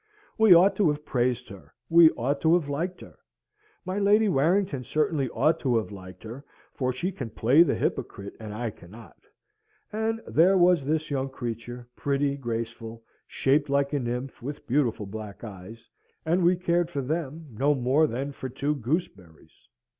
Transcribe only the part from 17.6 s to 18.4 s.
more than